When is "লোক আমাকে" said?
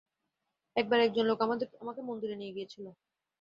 1.27-2.01